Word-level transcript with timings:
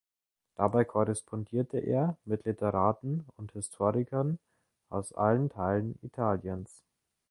Dabei 0.55 0.83
korrespondierte 0.83 1.77
er 1.77 2.17
mit 2.25 2.45
Literaten 2.45 3.27
und 3.35 3.51
Historikern 3.51 4.39
aus 4.89 5.13
allen 5.13 5.49
Teilen 5.51 5.99
Italiens. 6.01 6.81